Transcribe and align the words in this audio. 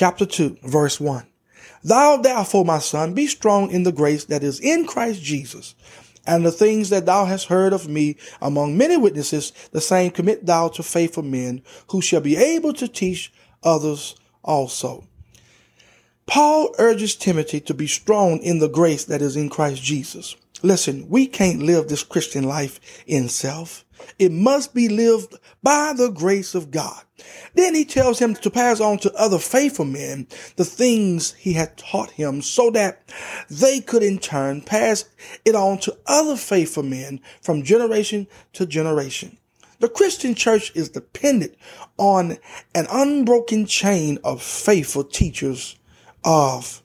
chapter 0.00 0.24
2, 0.24 0.60
verse 0.62 0.98
1. 0.98 1.26
Thou 1.84 2.16
therefore, 2.16 2.64
my 2.64 2.78
son, 2.78 3.12
be 3.12 3.26
strong 3.26 3.70
in 3.70 3.82
the 3.82 3.92
grace 3.92 4.24
that 4.24 4.42
is 4.42 4.58
in 4.58 4.86
Christ 4.86 5.20
Jesus. 5.20 5.74
And 6.26 6.42
the 6.42 6.50
things 6.50 6.88
that 6.88 7.04
thou 7.04 7.26
hast 7.26 7.48
heard 7.48 7.74
of 7.74 7.86
me 7.86 8.16
among 8.40 8.78
many 8.78 8.96
witnesses, 8.96 9.52
the 9.72 9.80
same 9.82 10.10
commit 10.10 10.46
thou 10.46 10.68
to 10.68 10.82
faithful 10.82 11.22
men 11.22 11.62
who 11.90 12.00
shall 12.00 12.22
be 12.22 12.34
able 12.38 12.72
to 12.72 12.88
teach 12.88 13.30
others 13.62 14.16
also. 14.42 15.04
Paul 16.24 16.74
urges 16.78 17.14
Timothy 17.14 17.60
to 17.60 17.74
be 17.74 17.86
strong 17.86 18.38
in 18.38 18.58
the 18.58 18.70
grace 18.70 19.04
that 19.04 19.20
is 19.20 19.36
in 19.36 19.50
Christ 19.50 19.82
Jesus. 19.82 20.34
Listen, 20.62 21.08
we 21.08 21.26
can't 21.26 21.62
live 21.62 21.88
this 21.88 22.02
Christian 22.02 22.44
life 22.44 22.80
in 23.06 23.28
self. 23.28 23.84
It 24.18 24.32
must 24.32 24.74
be 24.74 24.88
lived 24.88 25.34
by 25.62 25.94
the 25.96 26.10
grace 26.10 26.54
of 26.54 26.70
God. 26.70 27.02
Then 27.54 27.74
he 27.74 27.84
tells 27.84 28.18
him 28.18 28.34
to 28.36 28.50
pass 28.50 28.80
on 28.80 28.98
to 28.98 29.14
other 29.14 29.38
faithful 29.38 29.84
men 29.84 30.26
the 30.56 30.64
things 30.64 31.32
he 31.32 31.54
had 31.54 31.76
taught 31.76 32.10
him 32.10 32.42
so 32.42 32.70
that 32.70 33.02
they 33.50 33.80
could 33.80 34.02
in 34.02 34.18
turn 34.18 34.62
pass 34.62 35.06
it 35.44 35.54
on 35.54 35.78
to 35.78 35.96
other 36.06 36.36
faithful 36.36 36.82
men 36.82 37.20
from 37.42 37.62
generation 37.62 38.26
to 38.54 38.66
generation. 38.66 39.38
The 39.80 39.88
Christian 39.88 40.34
church 40.34 40.72
is 40.74 40.90
dependent 40.90 41.54
on 41.96 42.36
an 42.74 42.86
unbroken 42.90 43.64
chain 43.66 44.18
of 44.22 44.42
faithful 44.42 45.04
teachers 45.04 45.76
of 46.22 46.82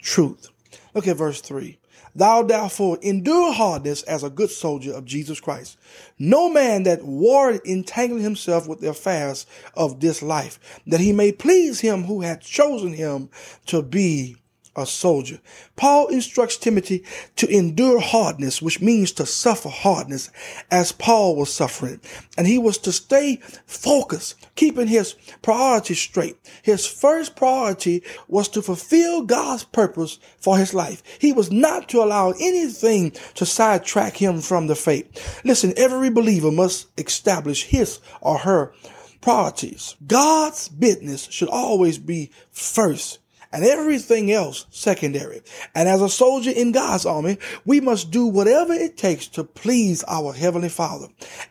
truth. 0.00 0.48
Look 0.94 1.06
at 1.06 1.16
verse 1.16 1.42
3. 1.42 1.77
Thou 2.18 2.42
therefore 2.42 2.98
endure 3.00 3.52
hardness 3.52 4.02
as 4.02 4.24
a 4.24 4.30
good 4.30 4.50
soldier 4.50 4.92
of 4.92 5.04
Jesus 5.04 5.38
Christ. 5.38 5.76
No 6.18 6.50
man 6.50 6.82
that 6.82 7.04
war 7.04 7.60
entangle 7.64 8.18
himself 8.18 8.66
with 8.66 8.80
the 8.80 8.90
affairs 8.90 9.46
of 9.74 10.00
this 10.00 10.20
life, 10.20 10.58
that 10.84 10.98
he 10.98 11.12
may 11.12 11.30
please 11.30 11.78
him 11.78 12.02
who 12.02 12.22
hath 12.22 12.40
chosen 12.40 12.92
him 12.92 13.30
to 13.66 13.82
be 13.82 14.36
a 14.78 14.86
soldier. 14.86 15.40
Paul 15.76 16.08
instructs 16.08 16.56
Timothy 16.56 17.04
to 17.36 17.48
endure 17.48 18.00
hardness, 18.00 18.62
which 18.62 18.80
means 18.80 19.12
to 19.12 19.26
suffer 19.26 19.68
hardness 19.68 20.30
as 20.70 20.92
Paul 20.92 21.36
was 21.36 21.52
suffering. 21.52 22.00
And 22.36 22.46
he 22.46 22.58
was 22.58 22.78
to 22.78 22.92
stay 22.92 23.36
focused, 23.66 24.46
keeping 24.54 24.86
his 24.86 25.14
priorities 25.42 25.98
straight. 25.98 26.36
His 26.62 26.86
first 26.86 27.36
priority 27.36 28.02
was 28.28 28.48
to 28.48 28.62
fulfill 28.62 29.22
God's 29.22 29.64
purpose 29.64 30.18
for 30.38 30.58
his 30.58 30.74
life. 30.74 31.02
He 31.18 31.32
was 31.32 31.50
not 31.50 31.88
to 31.90 32.02
allow 32.02 32.32
anything 32.40 33.12
to 33.34 33.46
sidetrack 33.46 34.16
him 34.16 34.40
from 34.40 34.66
the 34.66 34.74
faith. 34.74 35.42
Listen, 35.44 35.74
every 35.76 36.10
believer 36.10 36.50
must 36.50 36.88
establish 36.98 37.64
his 37.64 38.00
or 38.20 38.38
her 38.38 38.72
priorities. 39.20 39.96
God's 40.06 40.68
business 40.68 41.28
should 41.30 41.48
always 41.48 41.98
be 41.98 42.30
first 42.50 43.18
and 43.52 43.64
everything 43.64 44.30
else 44.30 44.66
secondary. 44.70 45.42
And 45.74 45.88
as 45.88 46.02
a 46.02 46.08
soldier 46.08 46.50
in 46.50 46.72
God's 46.72 47.06
army, 47.06 47.38
we 47.64 47.80
must 47.80 48.10
do 48.10 48.26
whatever 48.26 48.72
it 48.72 48.96
takes 48.96 49.26
to 49.28 49.44
please 49.44 50.04
our 50.08 50.32
Heavenly 50.32 50.68
Father 50.68 51.08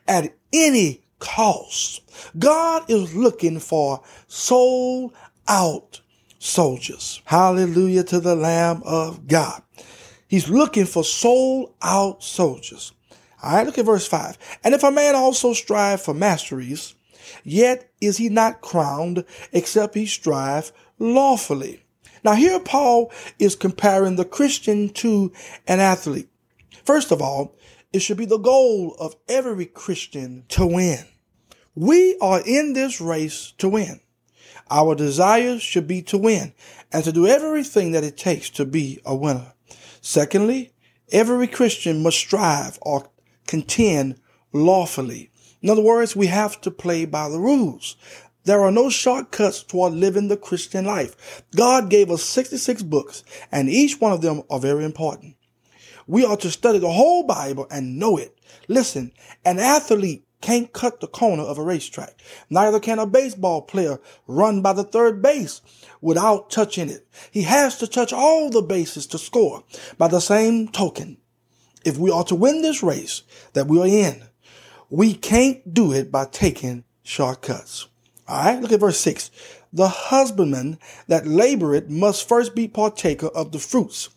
at 0.08 0.34
any 0.54 1.02
cost. 1.20 2.02
God 2.38 2.90
is 2.90 3.16
looking 3.16 3.60
for 3.60 4.02
sold 4.28 5.14
out 5.48 6.02
soldiers. 6.40 7.22
Hallelujah 7.26 8.04
to 8.04 8.20
the 8.20 8.36
Lamb 8.36 8.82
of 8.86 9.28
God. 9.28 9.62
He's 10.28 10.50
looking 10.50 10.86
for 10.86 11.04
sold 11.04 11.74
out 11.82 12.24
soldiers. 12.24 12.92
All 13.42 13.56
right, 13.56 13.66
look 13.66 13.78
at 13.78 13.86
verse 13.86 14.08
5. 14.08 14.60
And 14.64 14.74
if 14.74 14.84
a 14.84 14.92
man 14.92 15.16
also 15.16 15.54
strive 15.54 16.02
for 16.02 16.14
masteries, 16.14 16.96
yet 17.44 17.90
is 18.02 18.18
he 18.18 18.30
not 18.30 18.62
crowned 18.62 19.24
except 19.52 19.96
he 19.96 20.06
strive 20.06 20.72
lawfully. 21.00 21.84
Now, 22.28 22.34
here 22.34 22.60
Paul 22.60 23.10
is 23.40 23.56
comparing 23.56 24.18
the 24.18 24.26
Christian 24.26 24.90
to 24.96 25.32
an 25.66 25.80
athlete. 25.80 26.28
First 26.84 27.14
of 27.14 27.22
all, 27.22 27.56
it 27.94 28.00
should 28.00 28.18
be 28.18 28.26
the 28.26 28.38
goal 28.38 28.98
of 29.00 29.16
every 29.30 29.66
Christian 29.66 30.44
to 30.50 30.66
win. 30.66 31.06
We 31.74 32.18
are 32.20 32.42
in 32.46 32.74
this 32.74 33.00
race 33.00 33.54
to 33.60 33.70
win. 33.70 34.02
Our 34.70 34.94
desires 34.94 35.62
should 35.62 35.88
be 35.88 36.02
to 36.02 36.18
win 36.18 36.52
and 36.92 37.02
to 37.06 37.14
do 37.14 37.28
everything 37.28 37.94
that 37.94 38.04
it 38.04 38.18
takes 38.18 38.50
to 38.50 38.66
be 38.66 39.00
a 39.06 39.16
winner. 39.16 39.54
Secondly, 40.02 40.74
every 41.14 41.48
Christian 41.48 42.04
must 42.04 42.18
strive 42.18 42.78
or 42.82 43.10
contend 43.46 44.20
lawfully. 44.52 45.32
In 45.62 45.70
other 45.70 45.82
words, 45.82 46.14
we 46.14 46.28
have 46.28 46.60
to 46.60 46.72
play 46.72 47.06
by 47.06 47.30
the 47.30 47.40
rules. 47.40 47.96
There 48.48 48.64
are 48.64 48.72
no 48.72 48.90
shortcuts 48.90 49.62
toward 49.62 49.92
living 49.92 50.30
the 50.30 50.38
Christian 50.38 50.86
life. 50.86 51.44
God 51.54 51.90
gave 51.90 52.10
us 52.10 52.24
66 52.24 52.82
books, 52.84 53.26
and 53.52 53.70
each 53.70 54.00
one 54.00 54.14
of 54.14 54.22
them 54.22 54.44
are 54.50 54.58
very 54.58 54.86
important. 54.86 55.36
We 56.08 56.24
are 56.24 56.38
to 56.38 56.50
study 56.50 56.80
the 56.80 56.94
whole 56.94 57.24
Bible 57.24 57.68
and 57.70 58.00
know 58.00 58.16
it. 58.16 58.40
Listen, 58.70 59.12
an 59.44 59.60
athlete 59.60 60.26
can't 60.40 60.72
cut 60.72 61.02
the 61.02 61.08
corner 61.08 61.44
of 61.44 61.58
a 61.58 61.62
racetrack. 61.62 62.22
Neither 62.50 62.80
can 62.80 63.00
a 63.00 63.06
baseball 63.06 63.64
player 63.64 64.00
run 64.28 64.62
by 64.62 64.72
the 64.72 64.86
third 64.86 65.22
base 65.22 65.60
without 66.00 66.50
touching 66.50 66.90
it. 66.90 67.06
He 67.30 67.42
has 67.42 67.78
to 67.80 67.86
touch 67.86 68.14
all 68.14 68.50
the 68.50 68.62
bases 68.62 69.08
to 69.08 69.18
score. 69.18 69.66
By 69.98 70.08
the 70.08 70.22
same 70.22 70.70
token, 70.70 71.18
if 71.84 71.98
we 71.98 72.12
are 72.12 72.24
to 72.24 72.36
win 72.36 72.62
this 72.62 72.82
race 72.82 73.24
that 73.52 73.68
we 73.68 73.82
are 73.82 73.88
in, 73.88 74.24
we 74.90 75.16
can't 75.16 75.74
do 75.74 75.92
it 75.92 76.14
by 76.14 76.24
taking 76.32 76.86
shortcuts. 77.04 77.90
All 78.28 78.44
right, 78.44 78.62
look 78.62 78.72
at 78.74 78.80
verse 78.80 79.00
6. 79.00 79.32
The 79.72 79.88
husbandman 79.88 80.80
that 81.08 81.24
laboreth 81.24 81.90
must 81.90 82.28
first 82.28 82.56
be 82.56 82.68
partaker 82.68 83.28
of 83.28 83.52
the 83.52 83.60
fruits. 83.60 84.10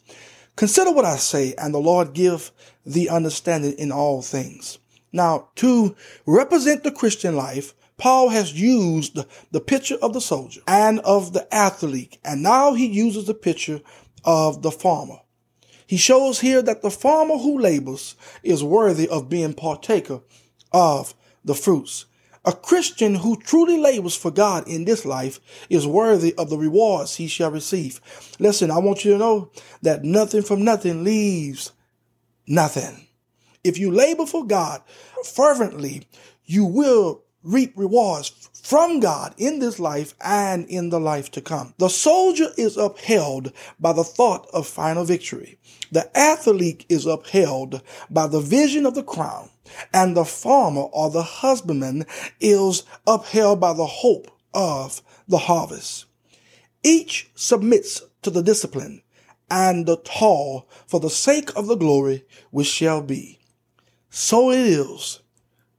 Consider 0.57 0.91
what 0.91 1.05
I 1.05 1.17
say, 1.17 1.55
and 1.57 1.73
the 1.73 1.79
Lord 1.79 2.13
give 2.13 2.51
thee 2.85 3.09
understanding 3.09 3.73
in 3.79 3.93
all 3.93 4.21
things. 4.21 4.79
Now, 5.13 5.49
to 5.57 5.95
represent 6.27 6.83
the 6.83 6.93
Christian 6.93 7.37
life, 7.37 7.75
Paul 7.99 8.31
has 8.31 8.59
used 8.59 9.19
the 9.51 9.61
picture 9.61 9.97
of 10.03 10.13
the 10.13 10.21
soldier 10.21 10.61
and 10.67 11.01
of 11.01 11.33
the 11.33 11.53
athlete, 11.55 12.19
and 12.25 12.43
now 12.43 12.75
he 12.75 12.87
uses 12.87 13.27
the 13.27 13.35
picture 13.35 13.81
of 14.25 14.63
the 14.63 14.71
farmer. 14.71 15.19
He 15.87 15.97
shows 15.97 16.41
here 16.41 16.63
that 16.63 16.83
the 16.83 16.91
farmer 16.91 17.37
who 17.37 17.59
labors 17.59 18.15
is 18.43 18.63
worthy 18.63 19.09
of 19.09 19.29
being 19.29 19.55
partaker 19.55 20.21
of 20.73 21.15
the 21.45 21.55
fruits. 21.55 22.07
A 22.45 22.53
Christian 22.53 23.17
who 23.17 23.37
truly 23.37 23.79
labors 23.79 24.17
for 24.17 24.31
God 24.31 24.67
in 24.67 24.85
this 24.85 25.05
life 25.05 25.41
is 25.69 25.87
worthy 25.87 26.35
of 26.37 26.49
the 26.49 26.57
rewards 26.57 27.17
he 27.17 27.29
shall 27.29 27.51
receive. 27.51 28.01
Listen, 28.39 28.71
I 28.71 28.79
want 28.79 29.05
you 29.05 29.13
to 29.13 29.19
know 29.19 29.51
that 29.83 30.05
nothing 30.05 30.43
from 30.43 30.65
nothing 30.65 31.05
leaves 31.05 31.73
nothing. 32.47 33.07
If 33.63 33.79
you 33.79 33.91
labor 33.91 34.27
for 34.27 34.47
God 34.47 34.83
fervently, 35.25 36.09
you 36.45 36.65
will 36.65 37.23
reap 37.43 37.75
rewards 37.77 38.50
from 38.63 39.01
God 39.01 39.35
in 39.37 39.59
this 39.59 39.79
life 39.79 40.15
and 40.21 40.67
in 40.69 40.91
the 40.91 41.01
life 41.01 41.31
to 41.33 41.41
come. 41.41 41.75
The 41.79 41.89
soldier 41.89 42.49
is 42.57 42.77
upheld 42.77 43.53
by 43.79 43.93
the 43.93 44.05
thought 44.05 44.47
of 44.53 44.67
final 44.67 45.05
victory. 45.05 45.59
The 45.91 46.11
athlete 46.17 46.87
is 46.89 47.07
upheld 47.07 47.83
by 48.11 48.27
the 48.27 48.41
vision 48.41 48.87
of 48.87 48.95
the 48.95 49.03
crown 49.03 49.51
and 49.93 50.17
the 50.17 50.25
farmer 50.25 50.83
or 50.83 51.11
the 51.11 51.23
husbandman 51.23 52.07
is 52.41 52.85
upheld 53.07 53.61
by 53.61 53.73
the 53.73 53.87
hope 53.87 54.31
of 54.55 55.03
the 55.29 55.39
harvest. 55.39 56.07
Each 56.83 57.31
submits 57.35 58.03
to 58.23 58.31
the 58.31 58.43
discipline 58.43 59.03
and 59.51 59.87
the 59.87 59.97
toil 59.97 60.69
for 60.87 61.01
the 61.01 61.11
sake 61.11 61.51
of 61.57 61.67
the 61.67 61.77
glory 61.77 62.25
which 62.51 62.69
shall 62.69 63.03
be. 63.03 63.39
So 64.11 64.51
it 64.51 64.61
is. 64.61 65.21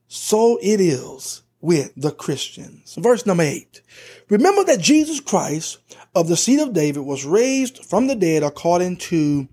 So 0.08 0.58
it 0.62 0.82
is 0.82 1.44
with 1.62 1.94
the 1.96 2.12
Christians. 2.12 2.96
Verse 3.00 3.26
number 3.26 3.44
eight. 3.44 3.82
Remember 4.30 4.64
that 4.66 4.82
Jesus 4.82 5.20
Christ 5.20 5.78
of 6.16 6.28
the 6.28 6.38
seed 6.38 6.60
of 6.60 6.74
David 6.74 7.02
was 7.02 7.26
raised 7.26 7.86
from 7.86 8.08
the 8.08 8.16
dead 8.16 8.44
according 8.44 8.98
to 8.98 9.48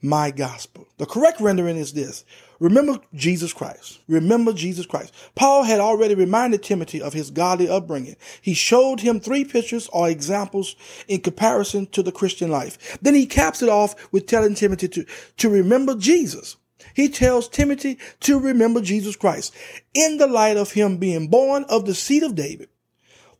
my 0.00 0.30
gospel. 0.30 0.86
The 0.98 1.06
correct 1.06 1.40
rendering 1.40 1.76
is 1.76 1.92
this. 1.92 2.24
Remember 2.60 2.98
Jesus 3.14 3.52
Christ. 3.52 4.00
Remember 4.08 4.52
Jesus 4.52 4.84
Christ. 4.84 5.14
Paul 5.36 5.62
had 5.62 5.80
already 5.80 6.14
reminded 6.14 6.62
Timothy 6.62 7.00
of 7.00 7.12
his 7.12 7.30
godly 7.30 7.68
upbringing. 7.68 8.16
He 8.40 8.54
showed 8.54 9.00
him 9.00 9.20
three 9.20 9.44
pictures 9.44 9.88
or 9.92 10.08
examples 10.08 10.74
in 11.06 11.20
comparison 11.20 11.86
to 11.86 12.02
the 12.02 12.12
Christian 12.12 12.50
life. 12.50 12.98
Then 13.00 13.14
he 13.14 13.26
caps 13.26 13.62
it 13.62 13.68
off 13.68 13.94
with 14.12 14.26
telling 14.26 14.54
Timothy 14.54 14.88
to, 14.88 15.06
to 15.36 15.48
remember 15.48 15.94
Jesus. 15.94 16.56
He 16.94 17.08
tells 17.08 17.48
Timothy 17.48 17.98
to 18.20 18.38
remember 18.38 18.80
Jesus 18.80 19.16
Christ 19.16 19.54
in 19.94 20.18
the 20.18 20.26
light 20.26 20.56
of 20.56 20.72
him 20.72 20.98
being 20.98 21.28
born 21.28 21.64
of 21.64 21.86
the 21.86 21.94
seed 21.94 22.22
of 22.22 22.34
David. 22.34 22.68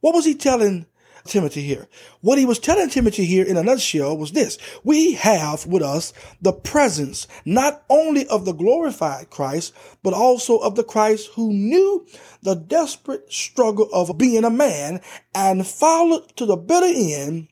What 0.00 0.14
was 0.14 0.24
he 0.24 0.34
telling 0.34 0.86
Timothy 1.28 1.62
here. 1.62 1.88
What 2.20 2.38
he 2.38 2.44
was 2.44 2.58
telling 2.58 2.88
Timothy 2.88 3.24
here 3.24 3.44
in 3.44 3.56
a 3.56 3.62
nutshell 3.62 4.16
was 4.16 4.32
this. 4.32 4.58
We 4.82 5.12
have 5.12 5.66
with 5.66 5.82
us 5.82 6.12
the 6.40 6.52
presence 6.52 7.26
not 7.44 7.84
only 7.88 8.26
of 8.26 8.44
the 8.44 8.52
glorified 8.52 9.30
Christ, 9.30 9.74
but 10.02 10.14
also 10.14 10.58
of 10.58 10.74
the 10.74 10.84
Christ 10.84 11.30
who 11.34 11.52
knew 11.52 12.06
the 12.42 12.54
desperate 12.54 13.32
struggle 13.32 13.88
of 13.92 14.18
being 14.18 14.44
a 14.44 14.50
man 14.50 15.00
and 15.34 15.66
followed 15.66 16.34
to 16.36 16.46
the 16.46 16.56
bitter 16.56 16.86
end 16.86 17.48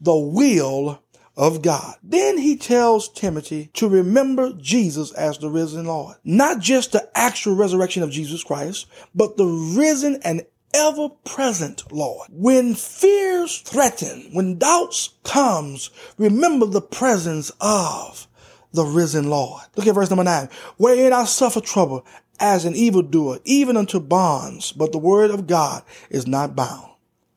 the 0.00 0.16
will 0.16 1.02
of 1.38 1.62
God. 1.62 1.94
Then 2.02 2.36
he 2.36 2.56
tells 2.56 3.08
Timothy 3.08 3.70
to 3.74 3.88
remember 3.88 4.52
Jesus 4.54 5.12
as 5.12 5.38
the 5.38 5.48
risen 5.48 5.86
Lord. 5.86 6.16
Not 6.24 6.58
just 6.58 6.92
the 6.92 7.08
actual 7.14 7.54
resurrection 7.54 8.02
of 8.02 8.10
Jesus 8.10 8.42
Christ, 8.42 8.86
but 9.14 9.36
the 9.36 9.46
risen 9.46 10.20
and 10.24 10.44
ever 10.74 11.08
present 11.24 11.90
Lord. 11.92 12.28
When 12.30 12.74
fears 12.74 13.58
threaten, 13.60 14.30
when 14.32 14.58
doubts 14.58 15.10
comes, 15.22 15.90
remember 16.18 16.66
the 16.66 16.82
presence 16.82 17.50
of 17.60 18.26
the 18.72 18.84
risen 18.84 19.30
Lord. 19.30 19.62
Look 19.76 19.86
at 19.86 19.94
verse 19.94 20.10
number 20.10 20.24
nine. 20.24 20.48
Wherein 20.76 21.12
I 21.12 21.24
suffer 21.24 21.60
trouble 21.60 22.04
as 22.40 22.64
an 22.64 22.74
evildoer, 22.74 23.38
even 23.44 23.76
unto 23.76 24.00
bonds, 24.00 24.72
but 24.72 24.92
the 24.92 24.98
word 24.98 25.30
of 25.30 25.46
God 25.46 25.84
is 26.10 26.26
not 26.26 26.56
bound. 26.56 26.90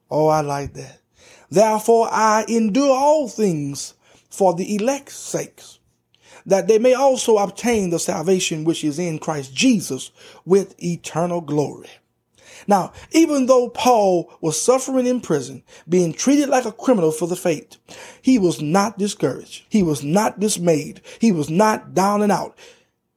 Oh, 0.09 0.27
I 0.27 0.41
like 0.41 0.73
that. 0.73 1.00
Therefore 1.51 2.07
I 2.09 2.45
endure 2.47 2.95
all 2.95 3.27
things 3.27 3.93
for 4.29 4.53
the 4.53 4.75
elect's 4.75 5.15
sakes, 5.15 5.79
that 6.45 6.67
they 6.67 6.79
may 6.79 6.93
also 6.93 7.37
obtain 7.37 7.89
the 7.89 7.99
salvation 7.99 8.63
which 8.63 8.83
is 8.83 8.97
in 8.97 9.19
Christ 9.19 9.53
Jesus 9.53 10.11
with 10.45 10.81
eternal 10.81 11.41
glory. 11.41 11.89
Now, 12.67 12.93
even 13.11 13.47
though 13.47 13.69
Paul 13.69 14.31
was 14.39 14.61
suffering 14.61 15.07
in 15.07 15.19
prison, 15.19 15.63
being 15.89 16.13
treated 16.13 16.47
like 16.47 16.65
a 16.65 16.71
criminal 16.71 17.11
for 17.11 17.27
the 17.27 17.35
faith, 17.35 17.77
he 18.21 18.37
was 18.39 18.61
not 18.61 18.97
discouraged. 18.97 19.65
He 19.69 19.83
was 19.83 20.03
not 20.03 20.39
dismayed. 20.39 21.01
He 21.19 21.31
was 21.31 21.49
not 21.49 21.93
down 21.93 22.21
and 22.21 22.31
out. 22.31 22.57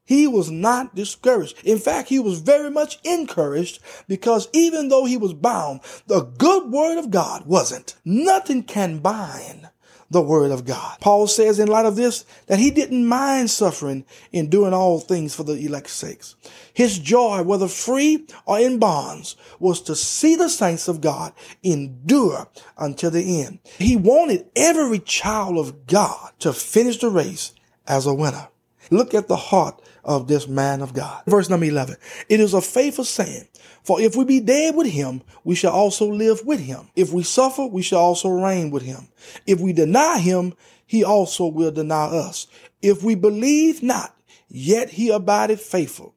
He 0.04 0.26
was 0.26 0.50
not 0.50 0.94
discouraged. 0.94 1.58
In 1.64 1.78
fact, 1.78 2.10
he 2.10 2.18
was 2.18 2.40
very 2.40 2.70
much 2.70 2.98
encouraged 3.04 3.80
because 4.06 4.48
even 4.52 4.88
though 4.88 5.06
he 5.06 5.16
was 5.16 5.32
bound, 5.32 5.80
the 6.06 6.20
good 6.22 6.70
word 6.70 6.98
of 6.98 7.10
God 7.10 7.46
wasn't. 7.46 7.96
Nothing 8.04 8.62
can 8.64 8.98
bind 8.98 9.70
the 10.10 10.20
word 10.20 10.50
of 10.50 10.64
God. 10.64 10.98
Paul 11.00 11.26
says 11.26 11.58
in 11.58 11.68
light 11.68 11.86
of 11.86 11.96
this 11.96 12.24
that 12.46 12.58
he 12.58 12.70
didn't 12.70 13.06
mind 13.06 13.50
suffering 13.50 14.04
in 14.30 14.50
doing 14.50 14.72
all 14.72 15.00
things 15.00 15.34
for 15.34 15.42
the 15.42 15.54
elect's 15.54 15.92
sakes. 15.92 16.36
His 16.72 16.98
joy, 16.98 17.42
whether 17.42 17.68
free 17.68 18.26
or 18.46 18.58
in 18.58 18.78
bonds, 18.78 19.36
was 19.58 19.80
to 19.82 19.96
see 19.96 20.36
the 20.36 20.48
saints 20.48 20.86
of 20.86 21.00
God 21.00 21.32
endure 21.62 22.48
until 22.76 23.10
the 23.10 23.42
end. 23.42 23.58
He 23.78 23.96
wanted 23.96 24.46
every 24.54 24.98
child 24.98 25.58
of 25.58 25.86
God 25.86 26.32
to 26.40 26.52
finish 26.52 26.98
the 26.98 27.10
race 27.10 27.52
as 27.86 28.06
a 28.06 28.14
winner. 28.14 28.48
Look 28.90 29.14
at 29.14 29.28
the 29.28 29.36
heart 29.36 29.80
of 30.04 30.28
this 30.28 30.46
man 30.46 30.80
of 30.80 30.94
God. 30.94 31.22
Verse 31.26 31.48
number 31.48 31.66
11. 31.66 31.96
It 32.28 32.40
is 32.40 32.54
a 32.54 32.60
faithful 32.60 33.04
saying, 33.04 33.48
for 33.82 34.00
if 34.00 34.16
we 34.16 34.24
be 34.24 34.40
dead 34.40 34.74
with 34.74 34.86
him, 34.86 35.22
we 35.44 35.54
shall 35.54 35.72
also 35.72 36.06
live 36.06 36.44
with 36.44 36.60
him. 36.60 36.88
If 36.96 37.12
we 37.12 37.22
suffer, 37.22 37.66
we 37.66 37.82
shall 37.82 38.00
also 38.00 38.28
reign 38.28 38.70
with 38.70 38.82
him. 38.82 39.08
If 39.46 39.60
we 39.60 39.72
deny 39.72 40.18
him, 40.18 40.54
he 40.86 41.04
also 41.04 41.46
will 41.46 41.70
deny 41.70 42.06
us. 42.06 42.46
If 42.82 43.02
we 43.02 43.14
believe 43.14 43.82
not, 43.82 44.16
yet 44.48 44.90
he 44.90 45.10
abideth 45.10 45.60
faithful. 45.60 46.14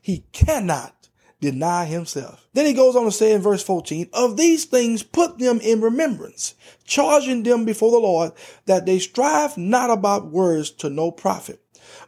He 0.00 0.24
cannot 0.32 1.08
deny 1.40 1.86
himself. 1.86 2.46
Then 2.52 2.66
he 2.66 2.72
goes 2.72 2.94
on 2.94 3.04
to 3.04 3.12
say 3.12 3.32
in 3.32 3.40
verse 3.40 3.62
14, 3.62 4.10
of 4.12 4.36
these 4.36 4.64
things 4.64 5.02
put 5.02 5.38
them 5.38 5.60
in 5.60 5.80
remembrance, 5.80 6.54
charging 6.84 7.42
them 7.42 7.64
before 7.64 7.90
the 7.90 7.98
Lord 7.98 8.32
that 8.66 8.86
they 8.86 8.98
strive 8.98 9.56
not 9.56 9.90
about 9.90 10.30
words 10.30 10.70
to 10.70 10.88
no 10.88 11.10
profit 11.10 11.61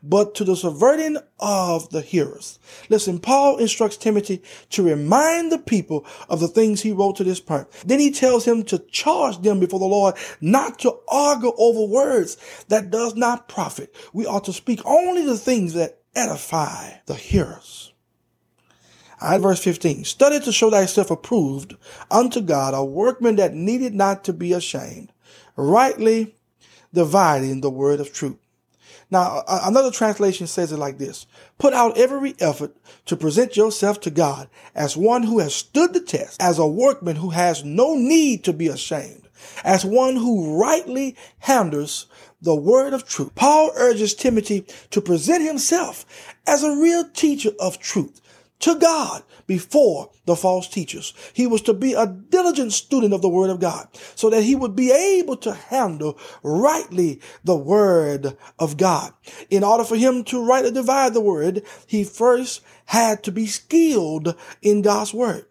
but 0.07 0.35
to 0.35 0.45
the 0.45 0.55
subverting 0.55 1.17
of 1.41 1.89
the 1.91 2.03
hearers. 2.03 2.59
Listen, 2.91 3.19
Paul 3.19 3.57
instructs 3.57 3.97
Timothy 3.97 4.43
to 4.71 4.83
remind 4.83 5.51
the 5.51 5.59
people 5.59 6.07
of 6.29 6.41
the 6.41 6.49
things 6.49 6.83
he 6.83 6.93
wrote 6.93 7.17
to 7.17 7.25
this 7.25 7.41
point. 7.41 7.71
Then 7.87 8.01
he 8.01 8.11
tells 8.11 8.45
him 8.45 8.63
to 8.65 8.79
charge 8.91 9.41
them 9.41 9.61
before 9.61 9.81
the 9.81 9.87
Lord 9.87 10.15
not 10.41 10.79
to 10.81 10.95
argue 11.09 11.53
over 11.57 11.91
words 11.91 12.37
that 12.69 12.91
does 12.91 13.15
not 13.15 13.49
profit. 13.49 13.95
We 14.13 14.27
ought 14.27 14.45
to 14.45 14.53
speak 14.53 14.81
only 14.85 15.25
the 15.25 15.39
things 15.39 15.73
that 15.73 16.01
edify 16.15 16.91
the 17.07 17.15
hearers. 17.15 17.93
Right, 19.23 19.41
verse 19.41 19.63
15. 19.65 20.05
Study 20.05 20.39
to 20.41 20.53
show 20.53 20.71
thyself 20.71 21.11
approved 21.11 21.77
unto 22.11 22.43
God, 22.43 22.75
a 22.75 22.85
workman 22.85 23.37
that 23.37 23.55
needed 23.55 23.95
not 23.95 24.23
to 24.25 24.35
be 24.35 24.53
ashamed, 24.53 25.13
rightly 25.57 26.37
dividing 26.93 27.63
the 27.63 27.71
word 27.71 28.01
of 28.01 28.13
truth. 28.13 28.37
Now, 29.15 29.45
another 29.47 29.93
translation 29.93 30.49
says 30.49 30.73
it 30.73 30.77
like 30.77 30.99
this 30.99 31.27
Put 31.57 31.73
out 31.73 31.97
every 31.97 32.35
effort 32.41 32.75
to 33.07 33.17
present 33.17 33.57
yourself 33.57 34.01
to 34.01 34.11
God 34.11 34.49
as 34.75 34.97
one 34.97 35.23
who 35.23 35.39
has 35.39 35.55
stood 35.55 35.93
the 35.93 36.01
test, 36.01 36.43
as 36.43 36.59
a 36.59 36.67
workman 36.67 37.15
who 37.15 37.31
has 37.31 37.63
no 37.63 37.95
need 37.95 38.43
to 38.43 38.53
be 38.53 38.67
ashamed, 38.67 39.29
as 39.63 39.85
one 39.85 40.17
who 40.17 40.61
rightly 40.61 41.15
handles 41.39 42.07
the 42.43 42.57
word 42.57 42.93
of 42.93 43.07
truth. 43.07 43.33
Paul 43.37 43.71
urges 43.77 44.15
Timothy 44.15 44.67
to 44.91 45.01
present 45.01 45.47
himself 45.47 46.05
as 46.45 46.65
a 46.65 46.75
real 46.75 47.09
teacher 47.09 47.53
of 47.61 47.79
truth 47.79 48.21
to 48.61 48.77
God 48.77 49.23
before 49.47 50.11
the 50.27 50.37
false 50.37 50.69
teachers. 50.69 51.13
He 51.33 51.47
was 51.47 51.63
to 51.63 51.75
be 51.75 51.93
a 51.93 52.07
diligent 52.07 52.73
student 52.73 53.13
of 53.13 53.23
the 53.23 53.29
word 53.29 53.51
of 53.51 53.61
God 53.61 53.89
so 54.15 54.31
that 54.31 54.43
he 54.43 54.55
would 54.55 54.75
be 54.75 54.91
able 54.91 55.37
to 55.39 55.53
handle 55.53 56.19
rightly 56.43 57.21
the 57.45 57.57
word 57.57 58.37
of 58.59 58.77
God. 58.77 59.13
In 59.51 59.65
order 59.65 59.85
for 59.85 59.97
him 59.97 60.25
to 60.25 60.45
rightly 60.45 60.71
divide 60.71 61.15
the 61.15 61.21
word, 61.21 61.63
he 61.87 62.05
first 62.05 62.63
had 62.87 63.23
to 63.25 63.33
be 63.33 63.47
skilled 63.47 64.35
in 64.63 64.83
God's 64.83 65.13
word. 65.13 65.47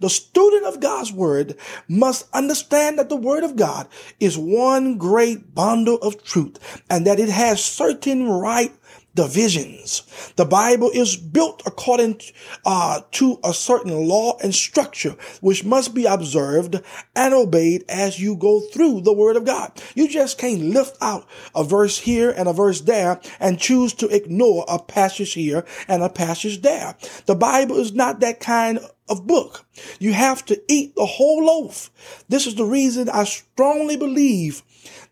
The 0.00 0.10
student 0.10 0.64
of 0.64 0.80
God's 0.80 1.12
word 1.12 1.56
must 1.88 2.28
understand 2.32 2.98
that 2.98 3.08
the 3.08 3.16
word 3.16 3.42
of 3.42 3.56
God 3.56 3.88
is 4.20 4.38
one 4.38 4.96
great 4.96 5.54
bundle 5.54 5.96
of 5.96 6.22
truth 6.22 6.82
and 6.88 7.06
that 7.06 7.18
it 7.18 7.28
has 7.28 7.64
certain 7.64 8.28
right 8.28 8.72
divisions. 9.18 10.04
The 10.36 10.44
Bible 10.44 10.92
is 10.94 11.16
built 11.16 11.64
according 11.66 12.20
uh, 12.64 13.00
to 13.10 13.40
a 13.42 13.52
certain 13.52 14.06
law 14.06 14.38
and 14.40 14.54
structure, 14.54 15.16
which 15.40 15.64
must 15.64 15.92
be 15.92 16.04
observed 16.04 16.80
and 17.16 17.34
obeyed 17.34 17.84
as 17.88 18.20
you 18.20 18.36
go 18.36 18.60
through 18.60 19.00
the 19.00 19.12
Word 19.12 19.34
of 19.34 19.44
God. 19.44 19.72
You 19.96 20.06
just 20.06 20.38
can't 20.38 20.62
lift 20.62 20.96
out 21.00 21.26
a 21.52 21.64
verse 21.64 21.98
here 21.98 22.30
and 22.30 22.48
a 22.48 22.52
verse 22.52 22.82
there 22.82 23.20
and 23.40 23.58
choose 23.58 23.92
to 23.94 24.06
ignore 24.06 24.64
a 24.68 24.78
passage 24.78 25.32
here 25.32 25.66
and 25.88 26.04
a 26.04 26.08
passage 26.08 26.62
there. 26.62 26.94
The 27.26 27.34
Bible 27.34 27.76
is 27.78 27.92
not 27.92 28.20
that 28.20 28.38
kind 28.38 28.78
of 29.08 29.26
book. 29.26 29.66
You 29.98 30.12
have 30.12 30.44
to 30.46 30.62
eat 30.68 30.94
the 30.94 31.06
whole 31.06 31.44
loaf. 31.44 31.90
This 32.28 32.46
is 32.46 32.54
the 32.54 32.64
reason 32.64 33.08
I 33.08 33.24
strongly 33.24 33.96
believe 33.96 34.62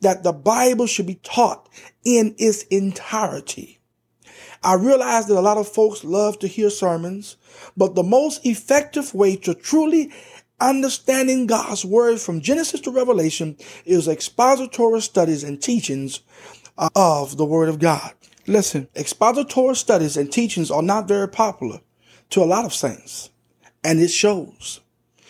that 0.01 0.23
the 0.23 0.33
Bible 0.33 0.87
should 0.87 1.07
be 1.07 1.17
taught 1.17 1.69
in 2.05 2.37
its 2.39 2.63
entirety. 2.65 3.81
I 4.67 4.75
realize 4.75 5.27
that 5.27 5.39
a 5.39 5.41
lot 5.41 5.59
of 5.59 5.69
folks 5.69 6.03
love 6.03 6.41
to 6.41 6.49
hear 6.49 6.71
sermons, 6.71 7.37
but 7.77 7.95
the 7.95 8.03
most 8.03 8.45
effective 8.45 9.15
way 9.15 9.37
to 9.37 9.55
truly 9.55 10.13
understanding 10.61 11.47
God's 11.47 11.85
word 11.85 12.19
from 12.19 12.41
Genesis 12.41 12.81
to 12.81 12.91
Revelation 12.91 13.57
is 13.85 14.09
expository 14.09 15.03
studies 15.03 15.45
and 15.45 15.63
teachings 15.63 16.19
of 16.97 17.37
the 17.37 17.45
word 17.45 17.69
of 17.69 17.79
God. 17.79 18.13
Listen, 18.49 18.89
expository 18.97 19.77
studies 19.77 20.17
and 20.17 20.33
teachings 20.33 20.73
are 20.73 20.83
not 20.83 21.07
very 21.07 21.29
popular 21.29 21.81
to 22.31 22.43
a 22.43 22.45
lot 22.45 22.65
of 22.65 22.75
saints, 22.75 23.31
and 23.85 24.01
it 24.01 24.09
shows. 24.09 24.81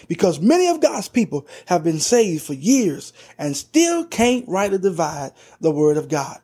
Because 0.09 0.41
many 0.41 0.67
of 0.67 0.81
God's 0.81 1.09
people 1.11 1.47
have 1.67 1.85
been 1.85 2.01
saved 2.01 2.43
for 2.43 2.55
years 2.55 3.13
and 3.37 3.55
still 3.55 4.07
can't 4.07 4.49
rightly 4.49 4.79
divide 4.79 5.33
the 5.61 5.71
word 5.71 5.99
of 5.99 6.09
God. 6.09 6.41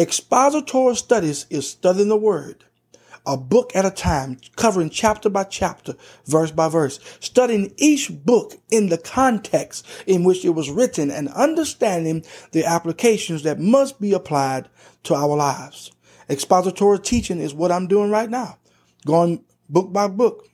Expository 0.00 0.96
studies 0.96 1.44
is 1.50 1.68
studying 1.68 2.08
the 2.08 2.16
word, 2.16 2.64
a 3.26 3.36
book 3.36 3.70
at 3.74 3.84
a 3.84 3.90
time, 3.90 4.38
covering 4.56 4.88
chapter 4.88 5.28
by 5.28 5.44
chapter, 5.44 5.94
verse 6.24 6.50
by 6.50 6.70
verse, 6.70 6.98
studying 7.20 7.74
each 7.76 8.10
book 8.10 8.54
in 8.70 8.88
the 8.88 8.96
context 8.96 9.86
in 10.06 10.24
which 10.24 10.42
it 10.42 10.54
was 10.54 10.70
written 10.70 11.10
and 11.10 11.28
understanding 11.28 12.24
the 12.52 12.64
applications 12.64 13.42
that 13.42 13.60
must 13.60 14.00
be 14.00 14.14
applied 14.14 14.70
to 15.02 15.14
our 15.14 15.36
lives. 15.36 15.92
Expository 16.30 16.98
teaching 16.98 17.38
is 17.38 17.52
what 17.52 17.70
I'm 17.70 17.86
doing 17.86 18.10
right 18.10 18.30
now, 18.30 18.56
going 19.04 19.44
book 19.68 19.92
by 19.92 20.08
book, 20.08 20.48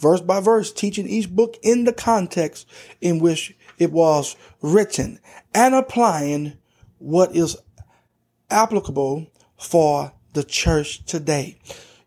verse 0.00 0.20
by 0.20 0.40
verse, 0.40 0.72
teaching 0.72 1.06
each 1.06 1.30
book 1.30 1.56
in 1.62 1.84
the 1.84 1.92
context 1.92 2.68
in 3.00 3.20
which 3.20 3.56
it 3.78 3.92
was 3.92 4.34
written 4.60 5.20
and 5.54 5.72
applying 5.72 6.54
what 6.98 7.36
is 7.36 7.56
applicable 8.52 9.26
for 9.58 10.12
the 10.32 10.44
church 10.44 11.04
today. 11.04 11.58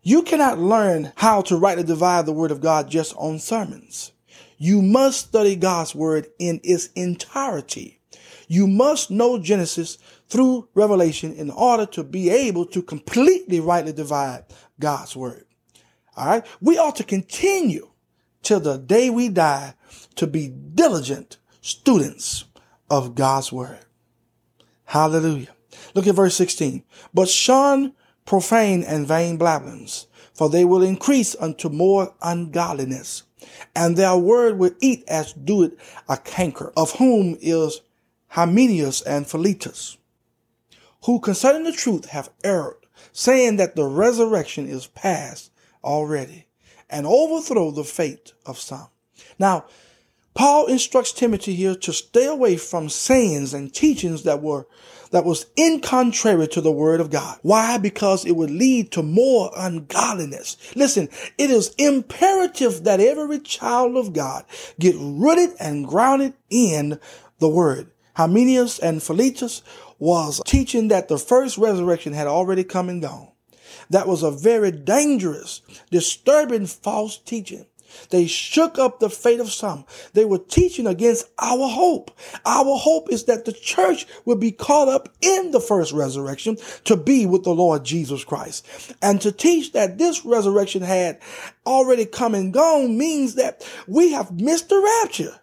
You 0.02 0.22
cannot 0.22 0.58
learn 0.58 1.12
how 1.16 1.42
to 1.42 1.56
rightly 1.56 1.82
divide 1.82 2.26
the 2.26 2.32
word 2.32 2.50
of 2.50 2.60
God 2.60 2.88
just 2.88 3.14
on 3.16 3.38
sermons. 3.38 4.12
You 4.56 4.80
must 4.80 5.28
study 5.28 5.56
God's 5.56 5.94
word 5.94 6.28
in 6.38 6.60
its 6.62 6.86
entirety. 6.94 8.00
You 8.48 8.66
must 8.66 9.10
know 9.10 9.38
Genesis 9.38 9.98
through 10.28 10.68
Revelation 10.74 11.32
in 11.34 11.50
order 11.50 11.86
to 11.86 12.04
be 12.04 12.30
able 12.30 12.66
to 12.66 12.82
completely 12.82 13.60
rightly 13.60 13.92
divide 13.92 14.44
God's 14.78 15.16
word. 15.16 15.44
All 16.16 16.26
right. 16.26 16.46
We 16.60 16.78
ought 16.78 16.96
to 16.96 17.04
continue 17.04 17.90
till 18.42 18.60
the 18.60 18.78
day 18.78 19.10
we 19.10 19.28
die 19.28 19.74
to 20.14 20.26
be 20.26 20.48
diligent 20.48 21.38
students 21.60 22.44
of 22.88 23.14
God's 23.14 23.52
word. 23.52 23.80
Hallelujah. 24.84 25.55
Look 25.94 26.06
at 26.06 26.14
verse 26.14 26.34
16. 26.36 26.82
But 27.14 27.28
shun 27.28 27.94
profane 28.24 28.82
and 28.82 29.06
vain 29.06 29.38
blabberings, 29.38 30.06
for 30.34 30.48
they 30.48 30.64
will 30.64 30.82
increase 30.82 31.36
unto 31.36 31.68
more 31.68 32.14
ungodliness. 32.22 33.22
And 33.74 33.96
their 33.96 34.16
word 34.16 34.58
will 34.58 34.72
eat 34.80 35.04
as 35.06 35.32
do 35.32 35.62
it 35.62 35.78
a 36.08 36.16
canker, 36.16 36.72
of 36.76 36.92
whom 36.92 37.36
is 37.40 37.80
Hymenaeus 38.28 39.02
and 39.02 39.26
Philetus, 39.26 39.96
who 41.04 41.20
concerning 41.20 41.64
the 41.64 41.72
truth 41.72 42.06
have 42.06 42.30
erred, 42.42 42.86
saying 43.12 43.56
that 43.56 43.76
the 43.76 43.84
resurrection 43.84 44.66
is 44.66 44.88
past 44.88 45.52
already, 45.84 46.46
and 46.90 47.06
overthrow 47.06 47.70
the 47.70 47.84
faith 47.84 48.32
of 48.44 48.58
some. 48.58 48.88
Now, 49.38 49.66
Paul 50.36 50.66
instructs 50.66 51.12
Timothy 51.12 51.54
here 51.54 51.74
to 51.74 51.92
stay 51.94 52.26
away 52.26 52.58
from 52.58 52.90
sayings 52.90 53.54
and 53.54 53.72
teachings 53.72 54.22
that 54.24 54.42
were 54.42 54.66
that 55.10 55.24
was 55.24 55.46
in 55.56 55.80
contrary 55.80 56.46
to 56.48 56.60
the 56.60 56.70
word 56.70 57.00
of 57.00 57.10
God. 57.10 57.38
Why? 57.42 57.78
Because 57.78 58.24
it 58.26 58.32
would 58.32 58.50
lead 58.50 58.90
to 58.92 59.02
more 59.02 59.50
ungodliness. 59.56 60.56
Listen, 60.74 61.08
it 61.38 61.48
is 61.50 61.74
imperative 61.78 62.84
that 62.84 63.00
every 63.00 63.38
child 63.38 63.96
of 63.96 64.12
God 64.12 64.44
get 64.78 64.96
rooted 64.98 65.50
and 65.58 65.86
grounded 65.86 66.34
in 66.50 67.00
the 67.38 67.48
word. 67.48 67.90
Hymenaeus 68.16 68.78
and 68.78 69.02
Philetus 69.02 69.62
was 69.98 70.42
teaching 70.44 70.88
that 70.88 71.08
the 71.08 71.18
first 71.18 71.56
resurrection 71.56 72.12
had 72.12 72.26
already 72.26 72.64
come 72.64 72.88
and 72.88 73.00
gone. 73.00 73.28
That 73.88 74.08
was 74.08 74.22
a 74.22 74.30
very 74.30 74.72
dangerous, 74.72 75.62
disturbing 75.90 76.66
false 76.66 77.16
teaching. 77.16 77.66
They 78.10 78.26
shook 78.26 78.78
up 78.78 79.00
the 79.00 79.10
faith 79.10 79.40
of 79.40 79.52
some. 79.52 79.84
They 80.12 80.24
were 80.24 80.38
teaching 80.38 80.86
against 80.86 81.28
our 81.38 81.68
hope. 81.68 82.10
Our 82.44 82.76
hope 82.76 83.10
is 83.10 83.24
that 83.24 83.44
the 83.44 83.52
church 83.52 84.06
will 84.24 84.36
be 84.36 84.52
caught 84.52 84.88
up 84.88 85.08
in 85.20 85.50
the 85.50 85.60
first 85.60 85.92
resurrection 85.92 86.56
to 86.84 86.96
be 86.96 87.26
with 87.26 87.44
the 87.44 87.54
Lord 87.54 87.84
Jesus 87.84 88.24
Christ. 88.24 88.94
And 89.02 89.20
to 89.20 89.32
teach 89.32 89.72
that 89.72 89.98
this 89.98 90.24
resurrection 90.24 90.82
had 90.82 91.20
already 91.66 92.06
come 92.06 92.34
and 92.34 92.52
gone 92.52 92.96
means 92.96 93.34
that 93.34 93.66
we 93.86 94.12
have 94.12 94.40
missed 94.40 94.68
the 94.68 95.00
rapture. 95.02 95.40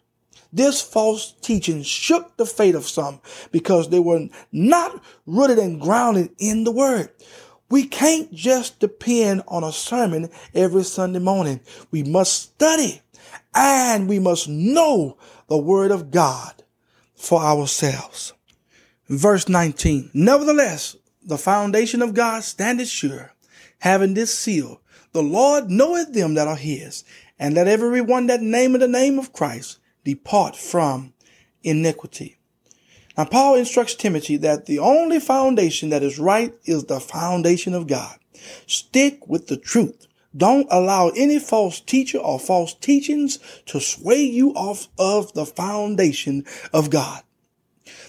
This 0.54 0.82
false 0.82 1.34
teaching 1.42 1.82
shook 1.82 2.38
the 2.38 2.46
faith 2.46 2.76
of 2.76 2.88
some 2.88 3.22
because 3.52 3.90
they 3.90 4.00
were 4.00 4.28
not 4.52 5.04
rooted 5.26 5.58
and 5.58 5.82
grounded 5.82 6.30
in 6.38 6.64
the 6.64 6.72
word. 6.72 7.10
We 7.70 7.86
can't 7.86 8.32
just 8.34 8.80
depend 8.80 9.44
on 9.48 9.64
a 9.64 9.72
sermon 9.72 10.30
every 10.54 10.84
Sunday 10.84 11.20
morning. 11.20 11.60
We 11.92 12.04
must 12.04 12.34
study 12.34 13.02
and 13.56 14.08
we 14.08 14.20
must 14.20 14.48
know 14.48 15.18
the 15.48 15.58
word 15.58 15.92
of 15.92 16.12
God 16.12 16.64
for 17.16 17.42
ourselves. 17.42 18.34
Verse 19.10 19.48
19. 19.50 20.12
Nevertheless, 20.14 20.96
the 21.26 21.38
foundation 21.38 22.02
of 22.02 22.14
God 22.14 22.44
standeth 22.44 22.90
sure, 22.90 23.34
having 23.80 24.14
this 24.14 24.38
seal. 24.38 24.82
The 25.14 25.24
Lord 25.24 25.70
knoweth 25.70 26.14
them 26.14 26.34
that 26.34 26.48
are 26.48 26.56
his, 26.56 27.04
and 27.40 27.56
let 27.56 27.68
every 27.68 28.02
one 28.02 28.28
that 28.28 28.42
nameth 28.42 28.82
the 28.82 28.88
name 28.88 29.20
of 29.20 29.34
Christ 29.34 29.80
depart 30.04 30.56
from 30.56 31.14
iniquity. 31.64 32.38
Now, 33.18 33.26
Paul 33.26 33.56
instructs 33.56 33.96
Timothy 33.96 34.38
that 34.38 34.66
the 34.66 34.80
only 34.80 35.20
foundation 35.20 35.90
that 35.90 36.04
is 36.04 36.18
right 36.18 36.54
is 36.66 36.86
the 36.86 37.00
foundation 37.00 37.74
of 37.74 37.88
God. 37.88 38.18
Stick 38.66 39.28
with 39.28 39.48
the 39.48 39.58
truth. 39.58 40.08
Don't 40.36 40.68
allow 40.72 41.10
any 41.10 41.38
false 41.38 41.80
teacher 41.80 42.18
or 42.18 42.40
false 42.40 42.74
teachings 42.74 43.38
to 43.68 43.80
sway 43.80 44.24
you 44.24 44.52
off 44.56 44.88
of 44.98 45.32
the 45.34 45.46
foundation 45.46 46.46
of 46.74 46.90
God. 46.90 47.22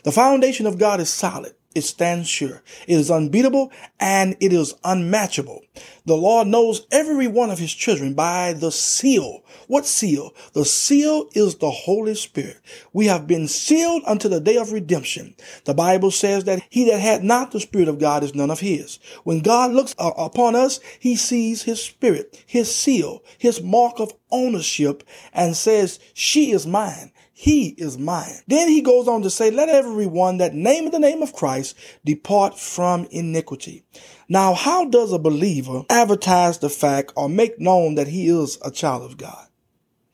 The 0.04 0.12
foundation 0.12 0.66
of 0.66 0.78
God 0.78 1.00
is 1.00 1.10
solid. 1.10 1.54
It 1.74 1.82
stands 1.82 2.28
sure. 2.28 2.62
It 2.86 2.94
is 2.94 3.10
unbeatable 3.10 3.72
and 3.98 4.36
it 4.40 4.52
is 4.52 4.74
unmatchable. 4.84 5.62
The 6.06 6.16
Lord 6.16 6.46
knows 6.46 6.86
every 6.92 7.26
one 7.26 7.50
of 7.50 7.58
his 7.58 7.72
children 7.72 8.14
by 8.14 8.52
the 8.52 8.70
seal. 8.70 9.42
What 9.66 9.86
seal? 9.86 10.34
The 10.52 10.64
seal 10.64 11.28
is 11.32 11.56
the 11.56 11.70
Holy 11.70 12.14
Spirit. 12.14 12.58
We 12.92 13.06
have 13.06 13.26
been 13.26 13.48
sealed 13.48 14.02
unto 14.06 14.28
the 14.28 14.40
day 14.40 14.56
of 14.56 14.72
redemption. 14.72 15.34
The 15.64 15.74
Bible 15.74 16.10
says 16.10 16.44
that 16.44 16.62
he 16.70 16.88
that 16.90 17.00
had 17.00 17.24
not 17.24 17.50
the 17.50 17.60
Spirit 17.60 17.88
of 17.88 17.98
God 17.98 18.22
is 18.22 18.34
none 18.34 18.50
of 18.50 18.60
his. 18.60 18.98
When 19.24 19.40
God 19.40 19.72
looks 19.72 19.94
upon 19.98 20.54
us, 20.54 20.78
he 21.00 21.16
sees 21.16 21.62
his 21.62 21.82
Spirit, 21.82 22.42
his 22.46 22.74
seal, 22.74 23.24
his 23.38 23.62
mark 23.62 23.98
of 23.98 24.12
ownership 24.30 25.02
and 25.32 25.56
says, 25.56 25.98
she 26.12 26.52
is 26.52 26.66
mine. 26.66 27.12
He 27.44 27.74
is 27.76 27.98
mine. 27.98 28.40
Then 28.46 28.70
he 28.70 28.80
goes 28.80 29.06
on 29.06 29.20
to 29.20 29.28
say, 29.28 29.50
let 29.50 29.68
everyone 29.68 30.38
that 30.38 30.54
name 30.54 30.90
the 30.90 30.98
name 30.98 31.22
of 31.22 31.34
Christ 31.34 31.76
depart 32.02 32.58
from 32.58 33.06
iniquity. 33.10 33.84
Now, 34.30 34.54
how 34.54 34.86
does 34.86 35.12
a 35.12 35.18
believer 35.18 35.82
advertise 35.90 36.56
the 36.56 36.70
fact 36.70 37.12
or 37.16 37.28
make 37.28 37.60
known 37.60 37.96
that 37.96 38.08
he 38.08 38.28
is 38.28 38.56
a 38.64 38.70
child 38.70 39.02
of 39.02 39.18
God? 39.18 39.46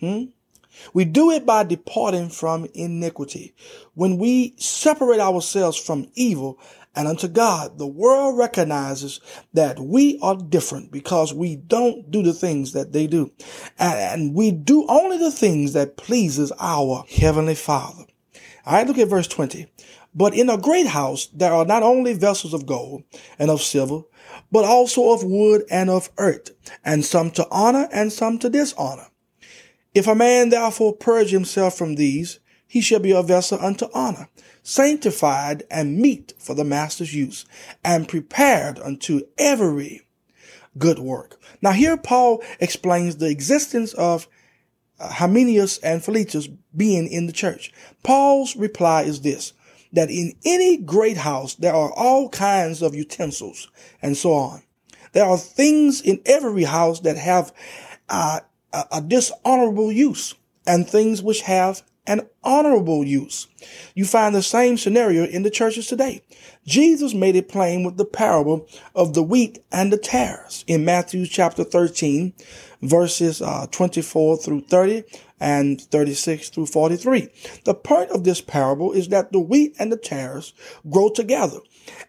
Hmm? 0.01 0.25
We 0.93 1.05
do 1.05 1.31
it 1.31 1.47
by 1.47 1.63
departing 1.63 2.31
from 2.31 2.67
iniquity. 2.75 3.55
When 3.95 4.19
we 4.19 4.57
separate 4.57 5.21
ourselves 5.21 5.77
from 5.77 6.09
evil 6.17 6.59
and 6.95 7.07
unto 7.07 7.29
God, 7.29 7.79
the 7.79 7.87
world 7.87 8.37
recognizes 8.37 9.21
that 9.53 9.79
we 9.79 10.19
are 10.23 10.37
different 10.37 10.91
because 10.91 11.33
we 11.33 11.57
don't 11.57 12.11
do 12.11 12.23
the 12.23 12.33
things 12.33 12.73
that 12.73 12.93
they 12.93 13.07
do. 13.07 13.33
And 13.79 14.35
we 14.35 14.51
do 14.51 14.87
only 14.89 15.17
the 15.17 15.31
things 15.31 15.73
that 15.75 15.97
pleases 15.97 16.53
our 16.59 17.05
heavenly 17.09 17.55
Father. 17.55 18.05
All 18.67 18.75
right, 18.75 18.87
look 18.87 18.99
at 18.99 19.09
verse 19.09 19.29
20. 19.29 19.67
But 20.15 20.35
in 20.35 20.51
a 20.51 20.59
great 20.59 20.89
house, 20.89 21.27
there 21.33 21.53
are 21.53 21.65
not 21.65 21.85
only 21.85 22.13
vessels 22.15 22.53
of 22.53 22.67
gold 22.67 23.05
and 23.39 23.51
of 23.51 23.63
silver, 23.63 24.03
but 24.51 24.65
also 24.65 25.13
of 25.13 25.23
wood 25.23 25.63
and 25.71 25.89
of 25.89 26.11
earth, 26.19 26.51
and 26.85 27.05
some 27.05 27.31
to 27.33 27.47
honor 27.51 27.89
and 27.93 28.13
some 28.13 28.39
to 28.41 28.51
dishonor. 28.51 29.07
If 29.95 30.09
a 30.09 30.15
man 30.15 30.49
therefore 30.49 30.97
purge 30.97 31.31
himself 31.31 31.77
from 31.77 31.95
these, 31.95 32.41
he 32.67 32.81
shall 32.81 33.01
be 33.01 33.13
a 33.13 33.23
vessel 33.23 33.59
unto 33.61 33.87
honor, 33.95 34.29
sanctified 34.63 35.63
and 35.71 35.99
meet 35.99 36.33
for 36.39 36.55
the 36.55 36.65
master's 36.65 37.15
use, 37.15 37.45
and 37.85 38.09
prepared 38.09 38.79
unto 38.79 39.23
every 39.39 40.03
good 40.79 40.99
work. 40.99 41.41
Now 41.63 41.73
here 41.73 41.97
Paul 41.97 42.43
explains 42.59 43.17
the 43.17 43.29
existence 43.29 43.93
of 43.95 44.29
uh, 44.99 45.09
Hymenaeus 45.09 45.79
and 45.79 46.05
Philetus 46.05 46.49
being 46.77 47.09
in 47.09 47.27
the 47.27 47.33
church. 47.33 47.73
Paul's 48.03 48.57
reply 48.57 49.03
is 49.03 49.23
this, 49.23 49.53
that 49.93 50.11
in 50.11 50.35
any 50.45 50.77
great 50.77 51.17
house 51.17 51.55
there 51.55 51.75
are 51.75 51.93
all 51.93 52.29
kinds 52.29 52.83
of 52.83 52.95
utensils 52.95 53.69
and 54.03 54.17
so 54.17 54.33
on. 54.33 54.63
There 55.13 55.25
are 55.25 55.39
things 55.39 56.01
in 56.01 56.21
every 56.25 56.65
house 56.65 57.01
that 57.01 57.17
have 57.17 57.53
uh, 58.09 58.41
a 58.93 59.01
dishonorable 59.01 59.91
use 59.91 60.35
and 60.67 60.89
things 60.89 61.23
which 61.23 61.43
have 61.43 61.83
an 62.07 62.23
honorable 62.43 63.05
use. 63.05 63.47
You 63.95 64.05
find 64.05 64.35
the 64.35 64.43
same 64.43 64.77
scenario 64.77 65.25
in 65.25 65.43
the 65.43 65.51
churches 65.51 65.87
today. 65.87 66.23
Jesus 66.67 67.15
made 67.15 67.37
it 67.37 67.49
plain 67.49 67.85
with 67.85 67.97
the 67.97 68.05
parable 68.05 68.67
of 68.95 69.15
the 69.15 69.23
wheat 69.23 69.63
and 69.71 69.93
the 69.93 69.99
tares 69.99 70.65
in 70.67 70.85
Matthew 70.85 71.27
chapter 71.27 71.65
13, 71.65 72.33
verses 72.83 73.43
uh, 73.43 73.67
24 73.71 74.39
through 74.39 74.63
30 74.63 75.05
and 75.39 75.81
36 75.81 76.51
through 76.51 76.67
43. 76.67 77.29
The 77.65 77.75
point 77.75 78.11
of 78.11 78.25
this 78.25 78.41
parable 78.41 78.93
is 78.93 79.09
that 79.09 79.33
the 79.33 79.41
wheat 79.41 79.75
and 79.79 79.91
the 79.91 79.97
tares 79.97 80.53
grow 80.89 81.11
together 81.11 81.59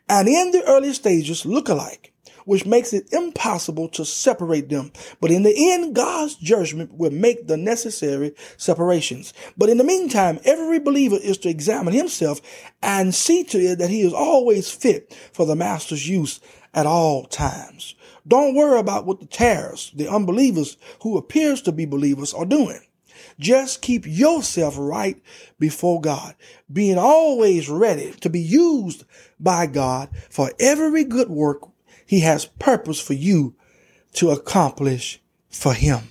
and 0.10 0.28
in 0.28 0.52
the 0.52 0.64
early 0.68 0.94
stages 0.94 1.46
look 1.46 1.70
alike 1.70 2.11
which 2.46 2.66
makes 2.66 2.94
it 2.94 3.12
impossible 3.12 3.90
to 3.90 4.06
separate 4.06 4.70
them. 4.70 4.92
But 5.20 5.32
in 5.32 5.44
the 5.44 5.74
end, 5.74 5.96
God's 5.96 6.36
judgment 6.36 6.94
will 6.94 7.12
make 7.12 7.48
the 7.48 7.58
necessary 7.58 8.34
separations. 8.58 9.34
But 9.58 9.70
in 9.70 9.78
the 9.78 9.84
meantime, 9.84 10.40
every 10.44 10.80
believer 10.80 11.18
is 11.22 11.38
to 11.40 11.50
examine 11.50 11.94
himself 11.94 12.42
and 12.82 13.14
see 13.14 13.44
to 13.46 13.60
it 13.60 13.80
that 13.80 13.90
he 13.90 14.02
is 14.02 14.14
always 14.14 14.72
fit 14.72 15.16
for 15.34 15.46
the 15.46 15.56
master's 15.56 16.08
use 16.08 16.40
at 16.74 16.86
all 16.86 17.26
times. 17.26 17.96
Don't 18.28 18.56
worry 18.56 18.80
about 18.80 19.06
what 19.06 19.20
the 19.20 19.26
tares, 19.26 19.92
the 19.96 20.08
unbelievers 20.08 20.78
who 21.02 21.18
appears 21.18 21.62
to 21.64 21.72
be 21.72 21.86
believers 21.86 22.34
are 22.34 22.46
doing. 22.46 22.80
Just 23.40 23.82
keep 23.82 24.06
yourself 24.06 24.76
right 24.78 25.22
before 25.60 26.02
God, 26.02 26.36
being 26.72 26.98
always 26.98 27.70
ready 27.70 28.12
to 28.22 28.30
be 28.30 28.40
used 28.40 29.04
by 29.40 29.66
God 29.66 30.10
for 30.30 30.52
every 30.60 31.04
good 31.04 31.30
work 31.30 31.71
he 32.12 32.20
has 32.20 32.46
purpose 32.46 33.00
for 33.00 33.14
you 33.14 33.56
to 34.12 34.32
accomplish 34.32 35.22
for 35.50 35.74
him. 35.74 36.10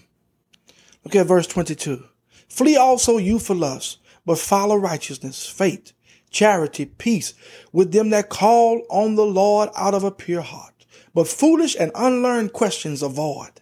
Look 1.05 1.15
at 1.15 1.27
verse 1.27 1.47
22. 1.47 2.03
Flee 2.49 2.75
also 2.75 3.19
you 3.19 3.39
for 3.39 3.55
lust, 3.55 3.99
but 4.25 4.39
follow 4.39 4.77
righteousness, 4.77 5.47
faith, 5.47 5.93
charity, 6.31 6.87
peace 6.87 7.35
with 7.71 7.93
them 7.93 8.09
that 8.09 8.31
call 8.31 8.81
on 8.89 9.15
the 9.15 9.27
Lord 9.27 9.69
out 9.77 9.93
of 9.93 10.03
a 10.03 10.11
pure 10.11 10.41
heart. 10.41 10.87
But 11.13 11.29
foolish 11.29 11.77
and 11.79 11.93
unlearned 11.95 12.55
questions 12.55 13.03
avoid, 13.03 13.61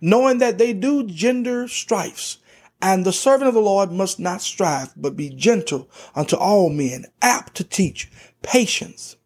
knowing 0.00 0.38
that 0.38 0.58
they 0.58 0.72
do 0.72 1.02
gender 1.02 1.66
strifes 1.66 2.38
And 2.80 3.04
the 3.04 3.12
servant 3.12 3.48
of 3.48 3.54
the 3.54 3.60
Lord 3.60 3.90
must 3.90 4.20
not 4.20 4.42
strive, 4.42 4.92
but 4.96 5.16
be 5.16 5.28
gentle 5.28 5.90
unto 6.14 6.36
all 6.36 6.70
men, 6.70 7.06
apt 7.20 7.56
to 7.56 7.64
teach, 7.64 8.08
patience, 8.42 9.16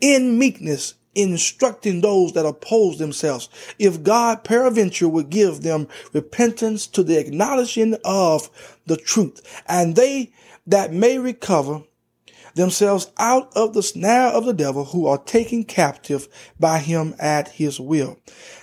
in 0.00 0.38
meekness, 0.38 0.94
instructing 1.18 2.00
those 2.00 2.32
that 2.32 2.46
oppose 2.46 2.98
themselves. 2.98 3.48
If 3.78 4.02
God 4.02 4.44
peradventure 4.44 5.08
would 5.08 5.30
give 5.30 5.62
them 5.62 5.88
repentance 6.12 6.86
to 6.88 7.02
the 7.02 7.18
acknowledging 7.18 7.96
of 8.04 8.50
the 8.86 8.96
truth, 8.96 9.42
and 9.66 9.96
they 9.96 10.32
that 10.66 10.92
may 10.92 11.18
recover 11.18 11.82
themselves 12.54 13.10
out 13.18 13.50
of 13.56 13.72
the 13.72 13.82
snare 13.82 14.28
of 14.28 14.44
the 14.44 14.52
devil 14.52 14.86
who 14.86 15.06
are 15.06 15.18
taken 15.18 15.64
captive 15.64 16.28
by 16.58 16.78
him 16.78 17.14
at 17.18 17.48
his 17.48 17.80
will. 17.80 18.18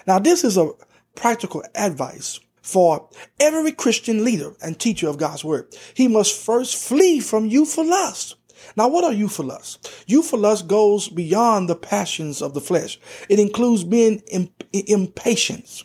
Now, 0.06 0.20
this 0.20 0.44
is 0.44 0.58
a 0.58 0.72
practical 1.16 1.64
advice 1.74 2.40
for 2.62 3.10
every 3.40 3.72
Christian 3.72 4.24
leader 4.24 4.54
and 4.62 4.78
teacher 4.78 5.08
of 5.08 5.18
God's 5.18 5.44
word. 5.44 5.74
He 5.94 6.08
must 6.08 6.36
first 6.40 6.76
flee 6.76 7.20
from 7.20 7.46
youthful 7.46 7.86
lust. 7.86 8.36
Now, 8.76 8.88
what 8.88 9.04
are 9.04 9.14
youthful 9.14 9.46
lust? 9.46 10.04
Lust 10.34 10.68
goes 10.68 11.08
beyond 11.08 11.70
the 11.70 11.76
passions 11.76 12.42
of 12.42 12.54
the 12.54 12.62
flesh. 12.62 13.00
It 13.30 13.40
includes 13.40 13.84
being 13.84 14.22
imp- 14.32 14.64
impatient, 14.74 15.84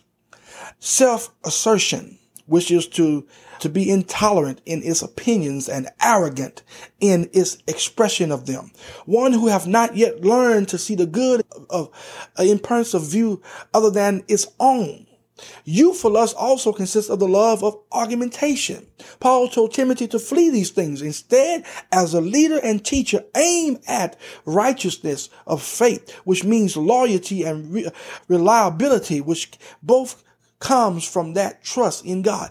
self-assertion, 0.79 2.19
which 2.47 2.71
is 2.71 2.87
to 2.89 3.27
to 3.61 3.69
be 3.69 3.91
intolerant 3.91 4.61
in 4.67 4.83
its 4.83 5.03
opinions 5.03 5.69
and 5.69 5.89
arrogant 6.01 6.63
in 6.99 7.29
its 7.33 7.59
expression 7.67 8.33
of 8.33 8.47
them. 8.47 8.73
One 9.05 9.33
who 9.33 9.49
have 9.49 9.67
not 9.67 9.97
yet 9.97 10.23
learned 10.23 10.69
to 10.69 10.79
see 10.79 10.95
the 10.95 11.07
good 11.07 11.43
of, 11.53 11.67
of 11.69 11.91
uh, 12.39 12.43
in 12.43 12.59
points 12.59 12.95
of 12.95 13.03
view 13.03 13.43
other 13.73 13.91
than 13.91 14.25
its 14.29 14.47
own. 14.59 15.07
Youthful 15.65 16.13
lust 16.13 16.37
also 16.37 16.73
consists 16.73 17.11
of 17.11 17.19
the 17.19 17.29
love 17.29 17.63
of 17.63 17.79
argumentation. 17.93 18.87
Paul 19.21 19.49
told 19.49 19.73
Timothy 19.73 20.09
to 20.09 20.19
flee 20.19 20.51
these 20.51 20.71
things. 20.71 21.03
Instead, 21.03 21.65
as 21.93 22.15
a 22.15 22.21
leader 22.21 22.59
and 22.63 22.85
teacher, 22.85 23.25
aim 23.37 23.79
at 23.87 24.19
righteousness 24.45 25.29
of 25.47 25.63
faith, 25.63 26.11
which 26.25 26.45
means 26.45 26.77
loyalty 26.77 27.45
and 27.45 27.73
re- 27.73 27.91
reliability, 28.29 29.21
which 29.21 29.53
both 29.83 30.23
comes 30.59 31.07
from 31.07 31.35
that 31.35 31.63
trust 31.65 32.05
in 32.05 32.23
God 32.23 32.51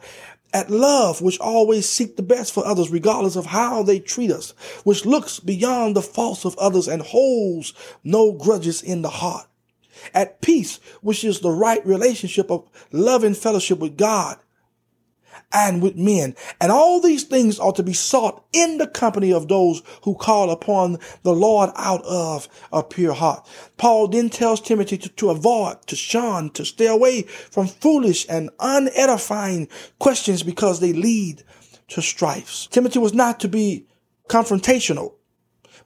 at 0.53 0.69
love, 0.69 1.21
which 1.21 1.39
always 1.39 1.87
seek 1.87 2.15
the 2.15 2.23
best 2.23 2.53
for 2.53 2.65
others, 2.65 2.89
regardless 2.89 3.35
of 3.35 3.45
how 3.45 3.83
they 3.83 3.99
treat 3.99 4.31
us, 4.31 4.51
which 4.83 5.05
looks 5.05 5.39
beyond 5.39 5.95
the 5.95 6.01
faults 6.01 6.45
of 6.45 6.57
others 6.57 6.87
and 6.87 7.01
holds 7.01 7.73
no 8.03 8.31
grudges 8.31 8.81
in 8.81 9.01
the 9.01 9.09
heart. 9.09 9.48
At 10.13 10.41
peace, 10.41 10.79
which 11.01 11.23
is 11.23 11.39
the 11.39 11.51
right 11.51 11.85
relationship 11.85 12.49
of 12.51 12.69
love 12.91 13.23
and 13.23 13.37
fellowship 13.37 13.79
with 13.79 13.97
God 13.97 14.37
and 15.51 15.81
with 15.81 15.95
men. 15.95 16.35
And 16.61 16.71
all 16.71 16.99
these 16.99 17.23
things 17.23 17.59
are 17.59 17.71
to 17.73 17.83
be 17.83 17.93
sought 17.93 18.43
in 18.53 18.77
the 18.77 18.87
company 18.87 19.33
of 19.33 19.47
those 19.47 19.81
who 20.03 20.15
call 20.15 20.51
upon 20.51 20.97
the 21.23 21.33
Lord 21.33 21.71
out 21.75 22.03
of 22.05 22.47
a 22.71 22.83
pure 22.83 23.13
heart. 23.13 23.47
Paul 23.77 24.07
then 24.07 24.29
tells 24.29 24.61
Timothy 24.61 24.97
to, 24.97 25.09
to 25.09 25.29
avoid, 25.29 25.85
to 25.87 25.95
shun, 25.95 26.51
to 26.51 26.65
stay 26.65 26.87
away 26.87 27.23
from 27.23 27.67
foolish 27.67 28.25
and 28.29 28.49
unedifying 28.59 29.69
questions 29.97 30.43
because 30.43 30.79
they 30.79 30.93
lead 30.93 31.43
to 31.89 32.01
strifes. 32.01 32.67
Timothy 32.67 32.99
was 32.99 33.13
not 33.13 33.39
to 33.39 33.47
be 33.47 33.87
confrontational, 34.27 35.13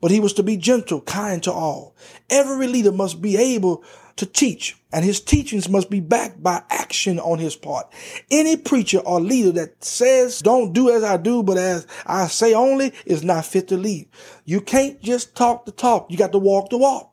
but 0.02 0.12
he 0.12 0.20
was 0.20 0.34
to 0.34 0.44
be 0.44 0.58
gentle, 0.58 1.00
kind 1.02 1.42
to 1.44 1.52
all. 1.52 1.96
Every 2.30 2.68
leader 2.68 2.92
must 2.92 3.22
be 3.22 3.38
able 3.38 3.84
to 4.16 4.26
teach, 4.26 4.78
and 4.92 5.04
his 5.04 5.20
teachings 5.20 5.70
must 5.70 5.90
be 5.90 6.00
backed 6.00 6.42
by 6.44 6.62
action 6.70 7.20
on 7.20 7.40
his 7.40 7.56
part. 7.56 7.92
Any 8.30 8.58
preacher 8.58 9.00
or 9.00 9.20
leader 9.20 9.52
that 9.54 9.84
says, 9.84 10.40
don't 10.40 10.74
do 10.74 10.90
as 10.90 11.04
I 11.04 11.18
do, 11.18 11.44
but 11.44 11.58
as 11.58 11.88
I 12.06 12.28
say 12.28 12.54
only, 12.54 12.94
is 13.06 13.24
not 13.24 13.46
fit 13.46 13.68
to 13.70 13.78
lead. 13.78 14.08
You 14.46 14.62
can't 14.62 15.02
just 15.02 15.36
talk 15.36 15.66
the 15.66 15.72
talk. 15.72 16.12
You 16.12 16.18
got 16.18 16.32
to 16.34 16.40
walk 16.40 16.70
the 16.70 16.78
walk. 16.78 17.12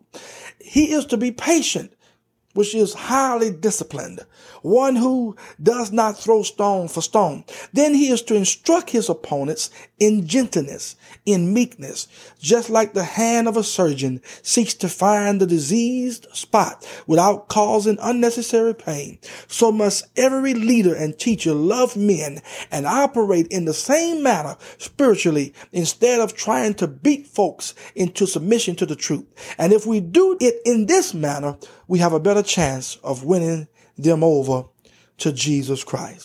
He 0.58 0.92
is 0.92 1.06
to 1.06 1.16
be 1.16 1.32
patient 1.32 1.94
which 2.54 2.74
is 2.74 2.94
highly 2.94 3.50
disciplined, 3.50 4.20
one 4.62 4.96
who 4.96 5.36
does 5.62 5.92
not 5.92 6.18
throw 6.18 6.42
stone 6.42 6.88
for 6.88 7.00
stone. 7.00 7.44
Then 7.72 7.94
he 7.94 8.10
is 8.10 8.22
to 8.22 8.34
instruct 8.34 8.90
his 8.90 9.08
opponents 9.08 9.70
in 9.98 10.26
gentleness, 10.26 10.96
in 11.24 11.52
meekness, 11.54 12.08
just 12.40 12.68
like 12.70 12.92
the 12.92 13.04
hand 13.04 13.46
of 13.46 13.56
a 13.56 13.62
surgeon 13.62 14.20
seeks 14.42 14.74
to 14.74 14.88
find 14.88 15.40
the 15.40 15.46
diseased 15.46 16.26
spot 16.32 16.86
without 17.06 17.48
causing 17.48 17.98
unnecessary 18.00 18.74
pain. 18.74 19.18
So 19.46 19.70
must 19.70 20.06
every 20.16 20.54
leader 20.54 20.94
and 20.94 21.18
teacher 21.18 21.52
love 21.52 21.96
men 21.96 22.40
and 22.70 22.86
operate 22.86 23.46
in 23.48 23.64
the 23.64 23.74
same 23.74 24.22
manner 24.22 24.56
spiritually 24.78 25.54
instead 25.72 26.20
of 26.20 26.34
trying 26.34 26.74
to 26.74 26.88
beat 26.88 27.26
folks 27.26 27.74
into 27.94 28.26
submission 28.26 28.74
to 28.76 28.86
the 28.86 28.96
truth. 28.96 29.26
And 29.58 29.72
if 29.72 29.86
we 29.86 30.00
do 30.00 30.36
it 30.40 30.56
in 30.64 30.86
this 30.86 31.14
manner, 31.14 31.56
we 31.90 31.98
have 31.98 32.12
a 32.12 32.20
better 32.20 32.42
chance 32.42 32.98
of 33.02 33.24
winning 33.24 33.66
them 33.98 34.22
over 34.22 34.64
to 35.18 35.32
Jesus 35.32 35.82
Christ. 35.82 36.18